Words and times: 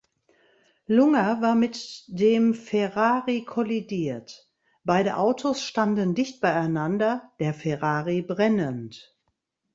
Lunger 0.87 1.41
war 1.43 1.53
mit 1.53 2.05
dem 2.07 2.55
Ferrari 2.55 3.43
kollidiert; 3.45 4.49
beide 4.83 5.17
Autos 5.17 5.61
standen 5.61 6.15
dicht 6.15 6.41
beieinander, 6.41 7.31
der 7.39 7.53
Ferrari 7.53 8.23
brennend. 8.23 9.15